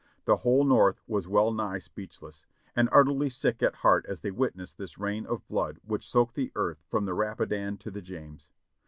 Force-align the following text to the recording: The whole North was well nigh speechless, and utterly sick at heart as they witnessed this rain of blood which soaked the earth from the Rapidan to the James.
The 0.25 0.37
whole 0.37 0.63
North 0.65 0.99
was 1.05 1.27
well 1.27 1.51
nigh 1.51 1.77
speechless, 1.77 2.47
and 2.75 2.89
utterly 2.91 3.29
sick 3.29 3.61
at 3.61 3.75
heart 3.85 4.03
as 4.07 4.21
they 4.21 4.31
witnessed 4.31 4.79
this 4.79 4.97
rain 4.97 5.27
of 5.27 5.47
blood 5.47 5.77
which 5.85 6.07
soaked 6.09 6.33
the 6.33 6.51
earth 6.55 6.83
from 6.89 7.05
the 7.05 7.13
Rapidan 7.13 7.77
to 7.77 7.91
the 7.91 8.01
James. 8.01 8.49